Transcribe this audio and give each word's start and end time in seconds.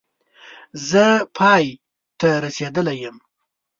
زه 0.89 1.05
پای 1.37 1.65
ته 2.19 2.29
رسېدلی 2.43 2.95
یم 3.03 3.17